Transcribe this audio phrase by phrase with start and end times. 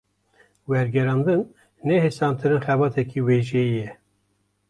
[0.67, 1.41] Wergerandin,
[1.87, 3.87] ne hêsantirîn xebateke wêjeyî ye